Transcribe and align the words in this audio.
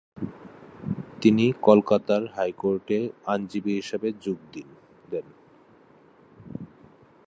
তিনি 1.21 1.45
কোলকাতা 1.61 2.17
হাইকোর্টে 2.35 2.99
আইনজীবী 3.25 3.71
হিসাবে 3.73 4.07
যোগ 4.21 4.39
দেন। 4.53 4.67